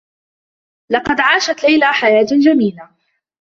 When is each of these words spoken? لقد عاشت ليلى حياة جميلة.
لقد 0.89 1.19
عاشت 1.21 1.63
ليلى 1.63 1.93
حياة 1.93 2.25
جميلة. 2.45 2.89